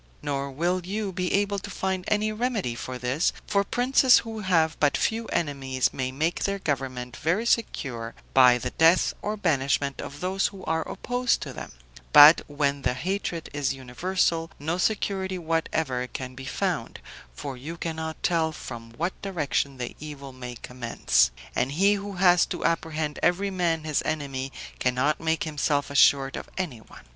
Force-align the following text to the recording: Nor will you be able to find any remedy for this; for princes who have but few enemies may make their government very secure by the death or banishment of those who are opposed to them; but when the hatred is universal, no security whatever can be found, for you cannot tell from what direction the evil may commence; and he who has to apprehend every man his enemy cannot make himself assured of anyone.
Nor 0.23 0.49
will 0.49 0.83
you 0.83 1.11
be 1.11 1.31
able 1.31 1.59
to 1.59 1.69
find 1.69 2.05
any 2.07 2.31
remedy 2.31 2.73
for 2.73 2.97
this; 2.97 3.31
for 3.45 3.63
princes 3.63 4.17
who 4.25 4.39
have 4.39 4.75
but 4.79 4.97
few 4.97 5.27
enemies 5.27 5.93
may 5.93 6.11
make 6.11 6.43
their 6.43 6.57
government 6.57 7.15
very 7.17 7.45
secure 7.45 8.15
by 8.33 8.57
the 8.57 8.71
death 8.71 9.13
or 9.21 9.37
banishment 9.37 10.01
of 10.01 10.19
those 10.19 10.47
who 10.47 10.63
are 10.65 10.81
opposed 10.89 11.39
to 11.41 11.53
them; 11.53 11.73
but 12.13 12.41
when 12.47 12.81
the 12.81 12.95
hatred 12.95 13.47
is 13.53 13.75
universal, 13.75 14.49
no 14.57 14.79
security 14.79 15.37
whatever 15.37 16.07
can 16.07 16.33
be 16.33 16.45
found, 16.45 16.99
for 17.35 17.55
you 17.55 17.77
cannot 17.77 18.23
tell 18.23 18.51
from 18.51 18.89
what 18.97 19.13
direction 19.21 19.77
the 19.77 19.95
evil 19.99 20.33
may 20.33 20.55
commence; 20.55 21.29
and 21.55 21.73
he 21.73 21.93
who 21.93 22.13
has 22.13 22.43
to 22.47 22.65
apprehend 22.65 23.19
every 23.21 23.51
man 23.51 23.83
his 23.83 24.01
enemy 24.03 24.51
cannot 24.79 25.19
make 25.19 25.43
himself 25.43 25.91
assured 25.91 26.35
of 26.35 26.49
anyone. 26.57 27.03